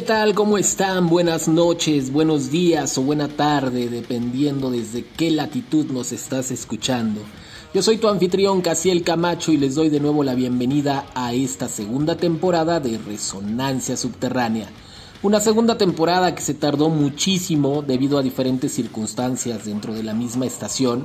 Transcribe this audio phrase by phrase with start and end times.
[0.00, 0.34] ¿qué tal?
[0.34, 1.10] ¿Cómo están?
[1.10, 7.20] Buenas noches, buenos días o buena tarde, dependiendo desde qué latitud nos estás escuchando.
[7.74, 11.68] Yo soy tu anfitrión Casiel Camacho y les doy de nuevo la bienvenida a esta
[11.68, 14.70] segunda temporada de Resonancia Subterránea.
[15.22, 20.46] Una segunda temporada que se tardó muchísimo debido a diferentes circunstancias dentro de la misma
[20.46, 21.04] estación,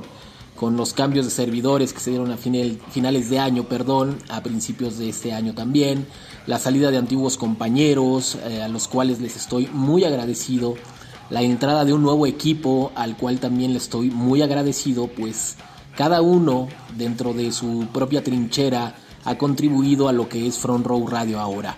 [0.56, 4.96] con los cambios de servidores que se dieron a finales de año, perdón, a principios
[4.96, 6.06] de este año también,
[6.46, 10.74] la salida de antiguos compañeros eh, a los cuales les estoy muy agradecido,
[11.30, 15.56] la entrada de un nuevo equipo al cual también le estoy muy agradecido, pues
[15.96, 21.06] cada uno dentro de su propia trinchera ha contribuido a lo que es Front Row
[21.08, 21.76] Radio ahora.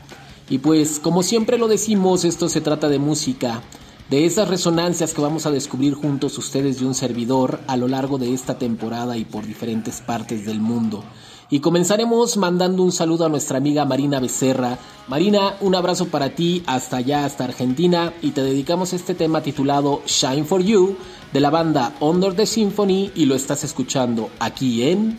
[0.51, 3.63] Y pues como siempre lo decimos, esto se trata de música,
[4.11, 8.19] de esas resonancias que vamos a descubrir juntos ustedes y un servidor a lo largo
[8.19, 11.05] de esta temporada y por diferentes partes del mundo.
[11.51, 14.79] Y comenzaremos mandando un saludo a nuestra amiga Marina Becerra.
[15.09, 20.03] Marina, un abrazo para ti hasta allá, hasta Argentina, y te dedicamos este tema titulado
[20.07, 20.97] Shine for You
[21.33, 25.19] de la banda Under the Symphony y lo estás escuchando aquí en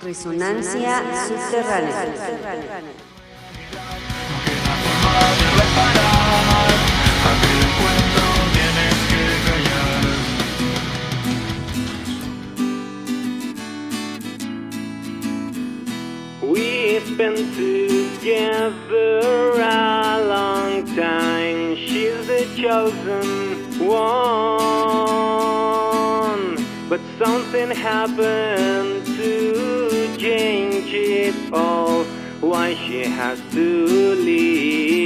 [0.00, 2.06] Resonancia Subterránea.
[16.50, 19.20] We've been together
[19.52, 21.76] a long time.
[21.76, 24.00] She's the chosen one.
[26.88, 32.02] But something happened to change it all.
[32.40, 34.99] Why she has to leave.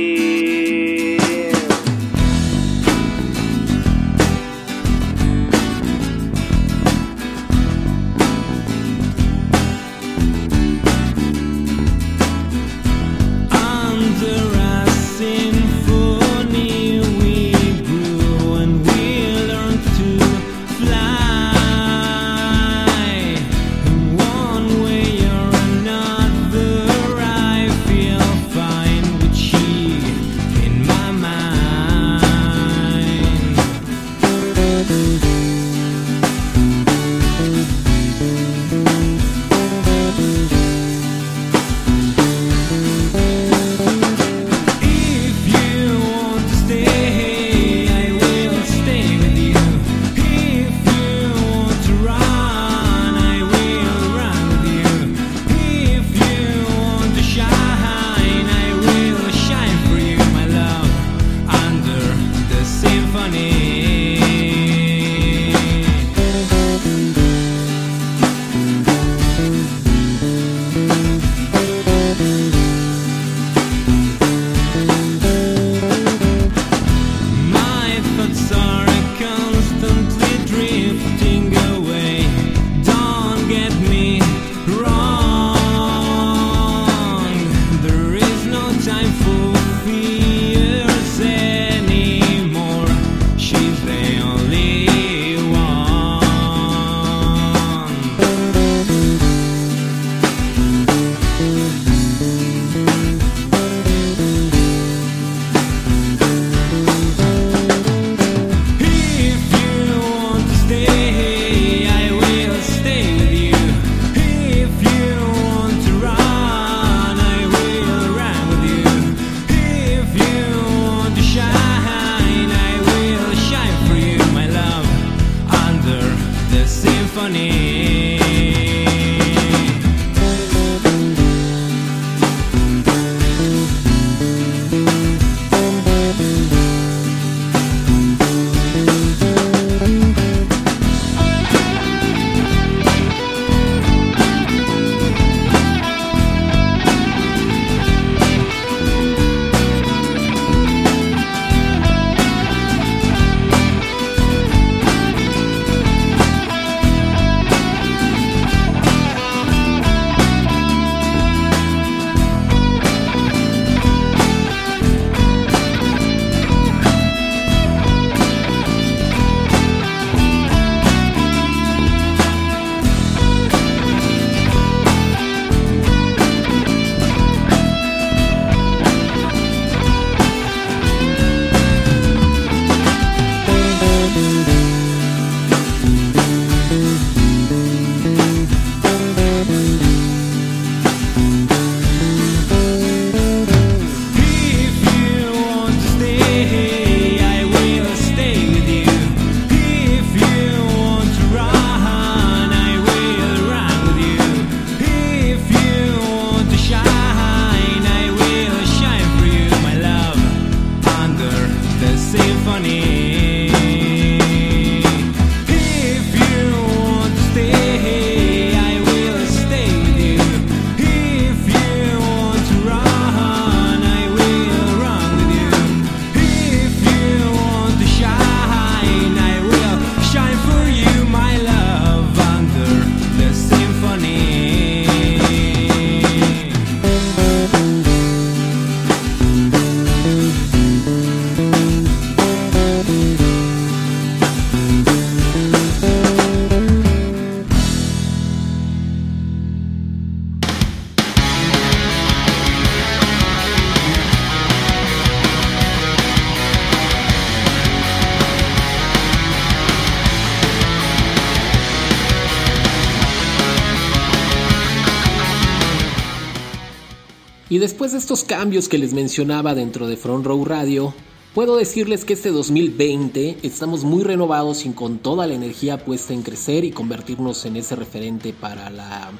[267.94, 270.92] Estos cambios que les mencionaba dentro de Front Row Radio,
[271.32, 276.22] puedo decirles que este 2020 estamos muy renovados y con toda la energía puesta en
[276.22, 279.12] crecer y convertirnos en ese referente para la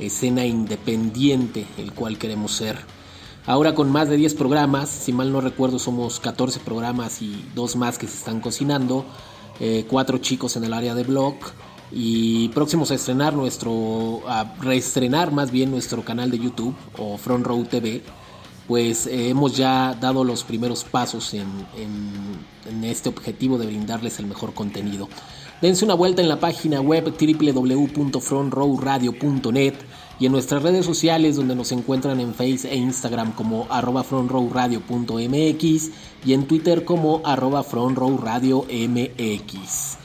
[0.00, 2.76] escena independiente, el cual queremos ser.
[3.46, 7.76] Ahora con más de 10 programas, si mal no recuerdo somos 14 programas y dos
[7.76, 9.04] más que se están cocinando,
[9.60, 11.36] eh, cuatro chicos en el área de blog
[11.90, 17.46] y próximos a estrenar nuestro, a reestrenar más bien nuestro canal de YouTube o Front
[17.46, 18.02] Row TV,
[18.66, 21.48] pues eh, hemos ya dado los primeros pasos en,
[22.84, 25.08] este objetivo de brindarles el mejor contenido.
[25.62, 29.74] Dense una vuelta en la página web www.frontrowradio.net
[30.20, 35.90] y en nuestras redes sociales donde nos encuentran en Face e Instagram como arroba frontrowradio.mx
[36.26, 39.97] y en Twitter como arroba frontrowradiomx.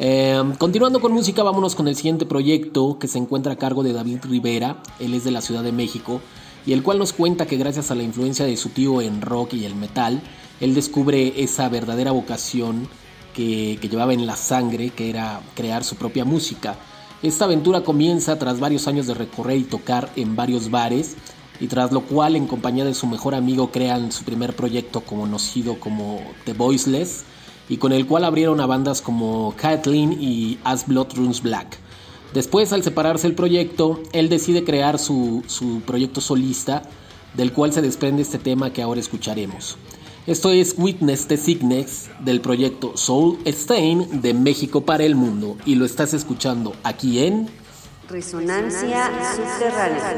[0.00, 3.92] Em, continuando con música, vámonos con el siguiente proyecto que se encuentra a cargo de
[3.92, 6.20] David Rivera, él es de la Ciudad de México,
[6.64, 9.54] y el cual nos cuenta que gracias a la influencia de su tío en rock
[9.54, 10.22] y el metal,
[10.60, 12.88] él descubre esa verdadera vocación
[13.34, 16.76] que, que llevaba en la sangre, que era crear su propia música.
[17.20, 21.16] Esta aventura comienza tras varios años de recorrer y tocar en varios bares,
[21.58, 25.80] y tras lo cual en compañía de su mejor amigo crean su primer proyecto conocido
[25.80, 27.24] como The Voiceless,
[27.68, 31.78] y con el cual abrieron a bandas como Kathleen y As Blood Runs Black.
[32.34, 36.82] Después, al separarse el proyecto, él decide crear su, su proyecto solista,
[37.34, 39.76] del cual se desprende este tema que ahora escucharemos.
[40.26, 45.74] Esto es Witness the Sickness del proyecto Soul Stain de México para el Mundo y
[45.74, 47.48] lo estás escuchando aquí en
[48.10, 50.14] Resonancia Subterránea.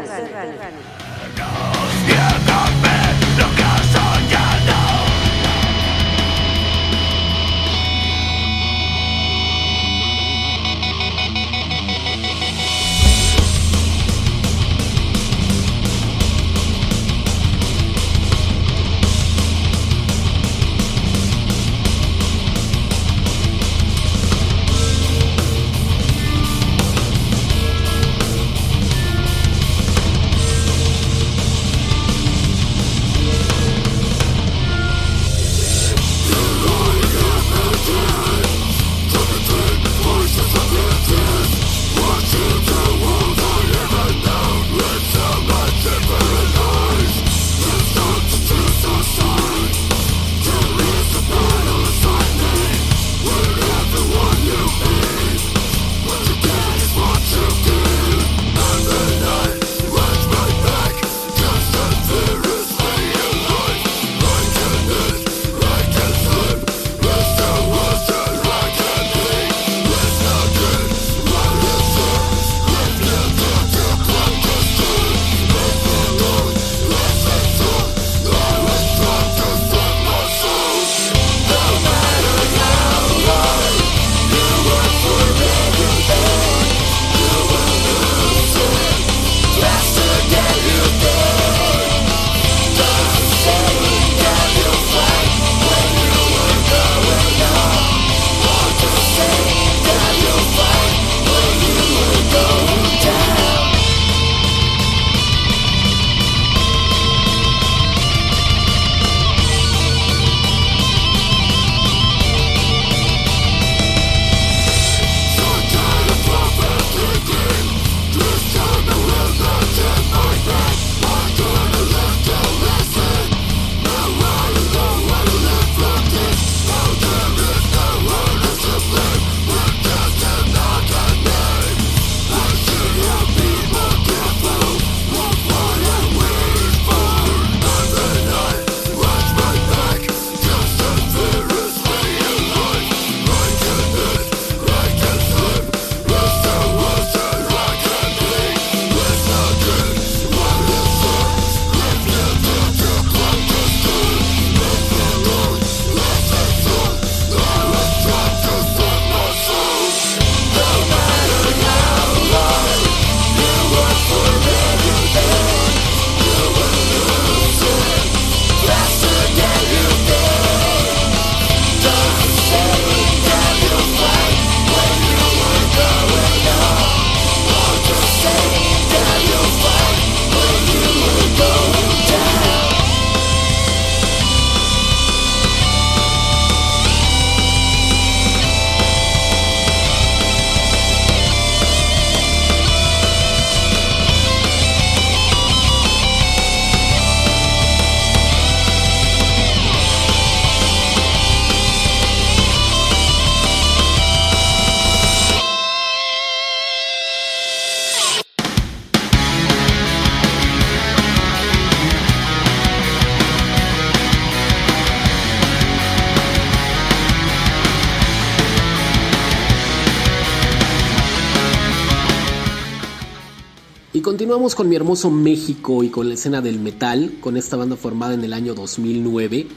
[224.03, 228.15] Continuamos con mi hermoso México y con la escena del metal, con esta banda formada
[228.15, 229.49] en el año 2009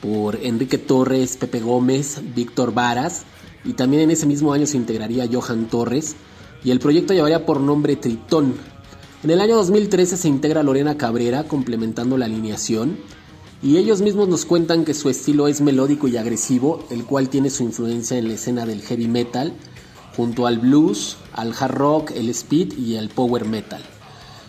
[0.00, 3.22] por Enrique Torres, Pepe Gómez, Víctor Varas
[3.64, 6.16] y también en ese mismo año se integraría Johan Torres
[6.62, 8.54] y el proyecto llevaría por nombre Tritón.
[9.22, 12.96] En el año 2013 se integra Lorena Cabrera complementando la alineación
[13.62, 17.50] y ellos mismos nos cuentan que su estilo es melódico y agresivo, el cual tiene
[17.50, 19.52] su influencia en la escena del heavy metal,
[20.16, 23.82] junto al blues, al hard rock, el speed y el power metal.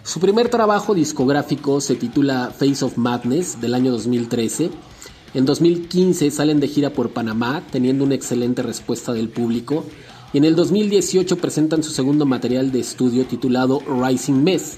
[0.03, 4.71] Su primer trabajo discográfico se titula Face of Madness del año 2013.
[5.33, 9.85] En 2015 salen de gira por Panamá, teniendo una excelente respuesta del público,
[10.33, 14.77] y en el 2018 presentan su segundo material de estudio titulado Rising Mess,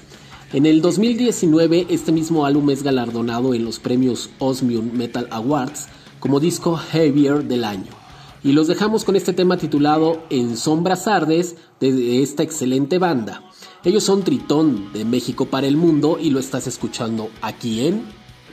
[0.54, 5.88] en el 2019 este mismo álbum es galardonado en los premios Osmium Metal Awards
[6.20, 8.03] como disco Heavier del año.
[8.44, 13.42] Y los dejamos con este tema titulado En Sombras Ardes de esta excelente banda.
[13.82, 18.04] Ellos son Tritón de México para el Mundo y lo estás escuchando aquí en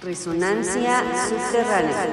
[0.02, 2.08] Resonancia Subterránea.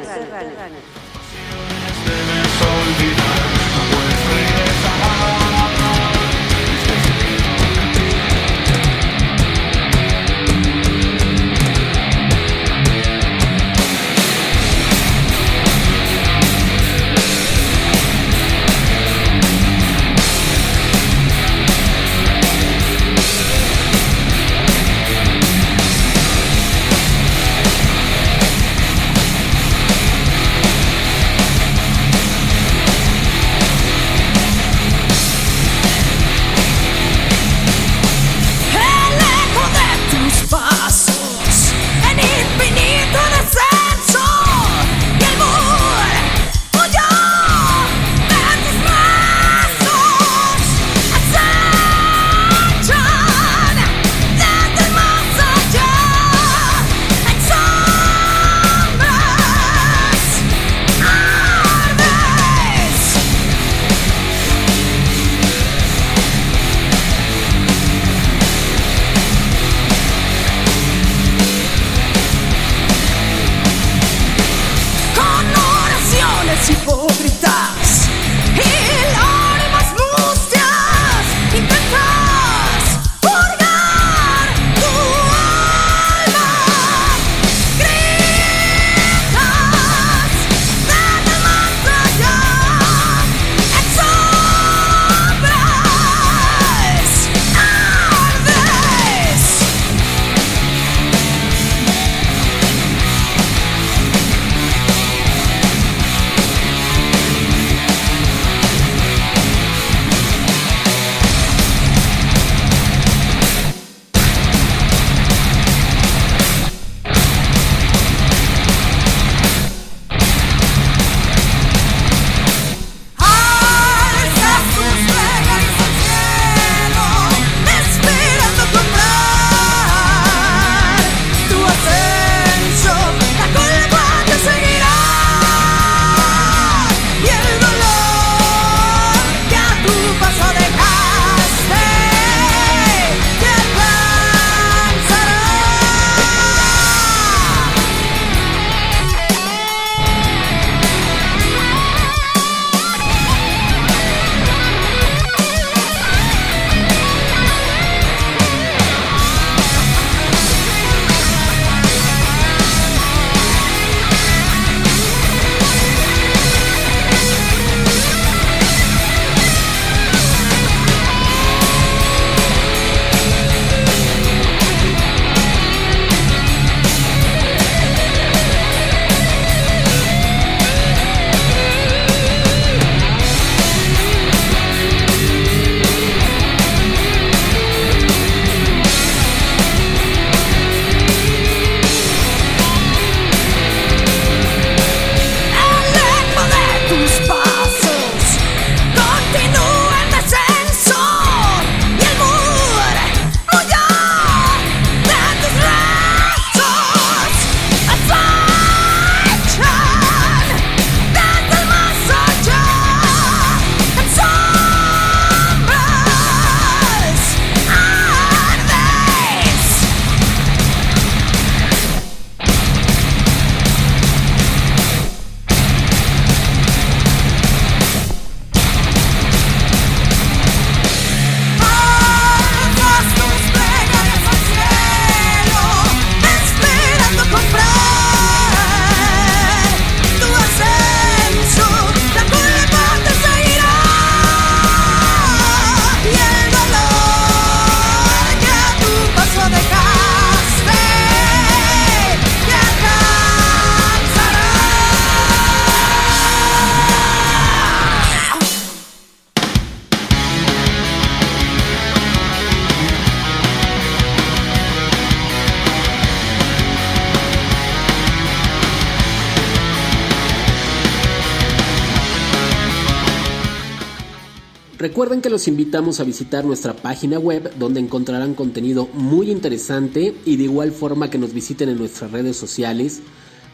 [275.09, 280.37] Recuerden que los invitamos a visitar nuestra página web donde encontrarán contenido muy interesante y
[280.37, 283.01] de igual forma que nos visiten en nuestras redes sociales,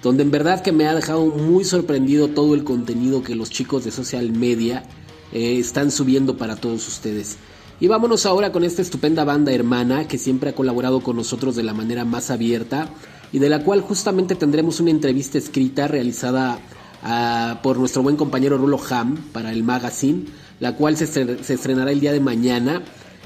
[0.03, 3.85] donde en verdad que me ha dejado muy sorprendido todo el contenido que los chicos
[3.85, 4.83] de social media
[5.33, 7.37] eh, están subiendo para todos ustedes.
[7.79, 11.63] Y vámonos ahora con esta estupenda banda hermana que siempre ha colaborado con nosotros de
[11.63, 12.89] la manera más abierta
[13.33, 16.59] y de la cual justamente tendremos una entrevista escrita realizada
[17.05, 20.25] ah, por nuestro buen compañero Rulo Ham para el magazine
[20.61, 21.05] la cual se,
[21.49, 22.83] estrenará el día de mañana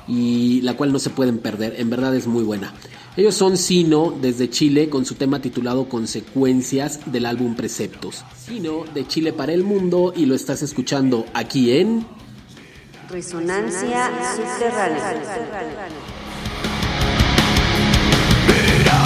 [0.06, 2.72] y la cual no se pueden perder, en verdad es muy buena.
[3.16, 8.24] Ellos son Sino desde Chile con su tema titulado Consecuencias del álbum Preceptos.
[8.36, 12.06] Sino de Chile para el mundo y lo estás escuchando aquí en
[13.10, 15.24] Resonancia Subterránea.
[18.54, 18.98] Viendo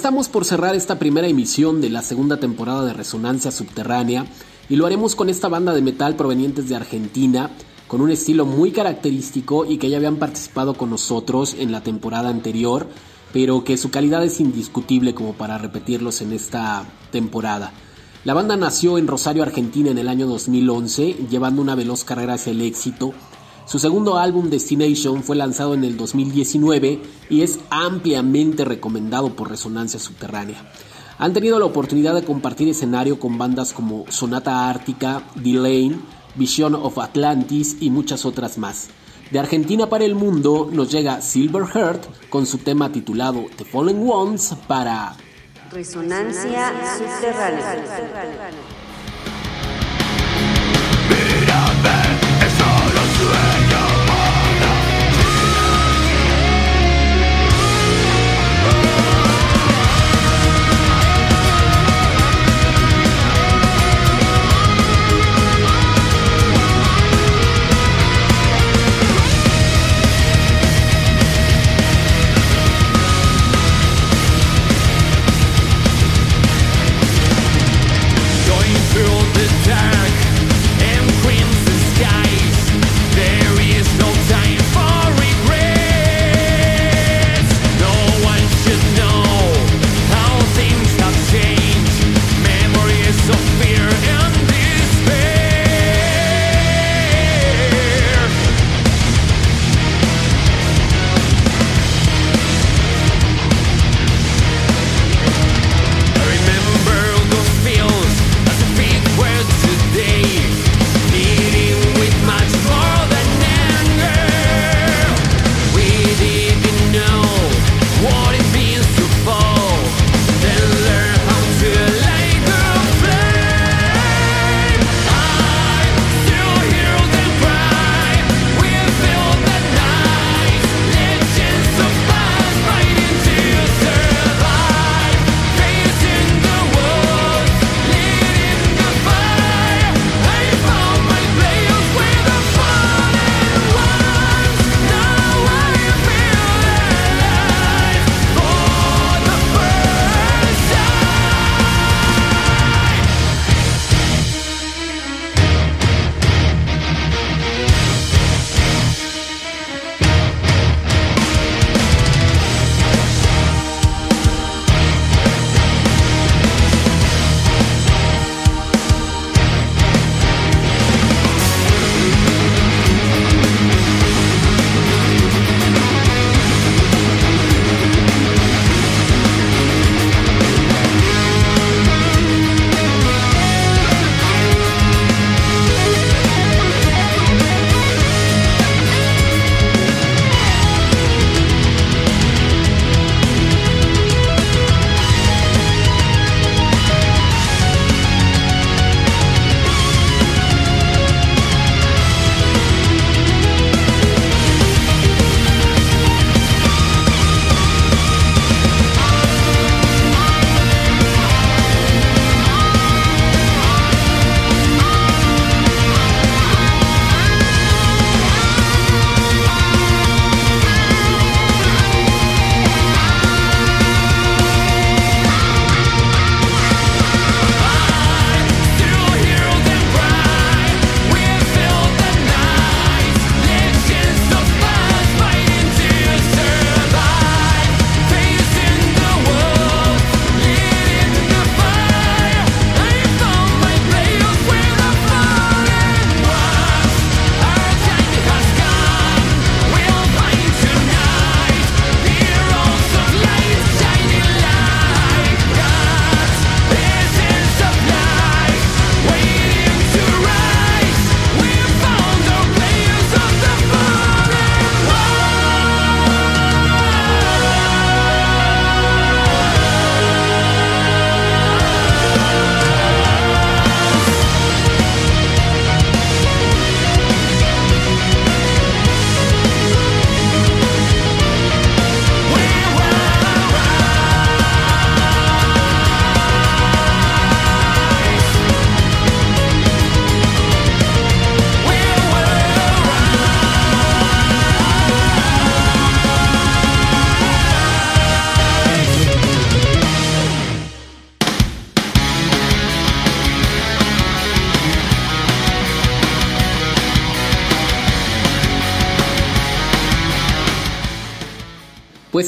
[0.00, 4.24] estamos por cerrar esta primera emisión de la segunda temporada de Resonancia Subterránea
[4.70, 7.50] y lo haremos con esta banda de metal provenientes de Argentina,
[7.86, 12.30] con un estilo muy característico y que ya habían participado con nosotros en la temporada
[12.30, 12.88] anterior,
[13.34, 17.70] pero que su calidad es indiscutible como para repetirlos en esta temporada.
[18.24, 22.52] La banda nació en Rosario, Argentina en el año 2011, llevando una veloz carrera hacia
[22.52, 23.12] el éxito
[23.66, 30.00] su segundo álbum Destination fue lanzado en el 2019 y es ampliamente recomendado por Resonancia
[30.00, 30.72] Subterránea.
[31.18, 36.00] Han tenido la oportunidad de compartir escenario con bandas como Sonata Ártica, Delane,
[36.34, 38.88] Vision of Atlantis y muchas otras más.
[39.30, 44.02] De Argentina para el mundo nos llega Silver Heart con su tema titulado The Fallen
[44.08, 45.14] Ones para
[45.70, 48.79] Resonancia Subterránea.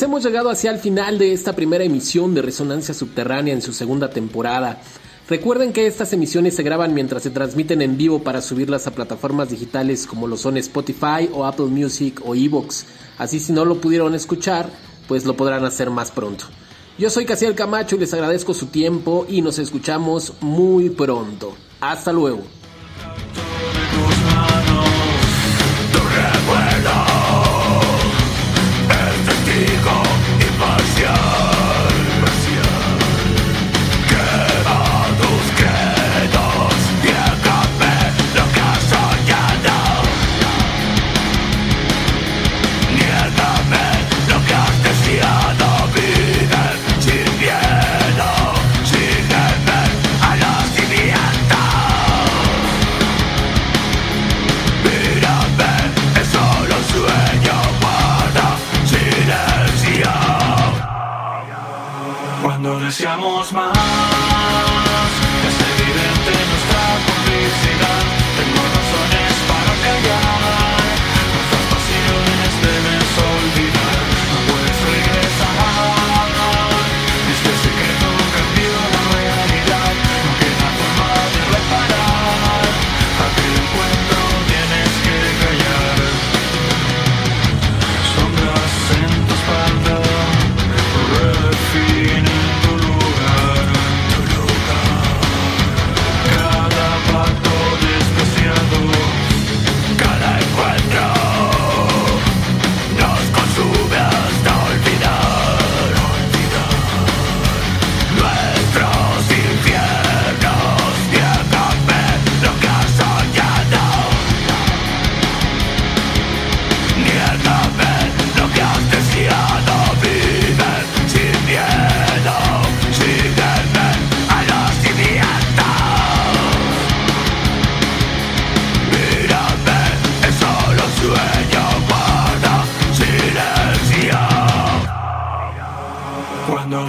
[0.03, 3.73] Pues hemos llegado hacia el final de esta primera emisión de Resonancia Subterránea en su
[3.73, 4.83] segunda temporada.
[5.29, 9.51] Recuerden que estas emisiones se graban mientras se transmiten en vivo para subirlas a plataformas
[9.51, 12.85] digitales como lo son Spotify o Apple Music o Evox.
[13.17, 14.69] Así si no lo pudieron escuchar,
[15.07, 16.47] pues lo podrán hacer más pronto.
[16.99, 21.55] Yo soy Casiel Camacho y les agradezco su tiempo y nos escuchamos muy pronto.
[21.81, 22.43] Hasta luego.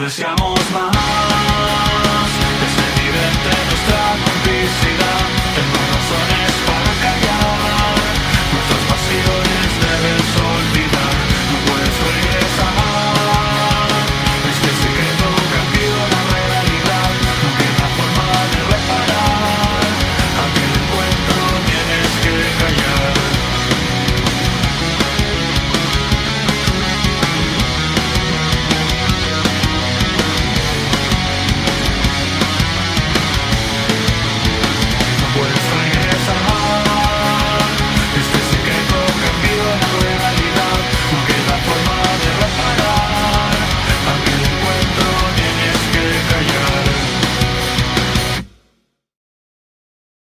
[0.04, 1.03] deseamos más.